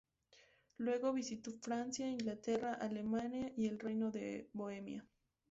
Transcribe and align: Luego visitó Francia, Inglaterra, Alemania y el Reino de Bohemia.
Luego 0.77 1.13
visitó 1.13 1.51
Francia, 1.61 2.09
Inglaterra, 2.09 2.73
Alemania 2.73 3.53
y 3.55 3.67
el 3.67 3.77
Reino 3.77 4.09
de 4.09 4.49
Bohemia. 4.51 5.05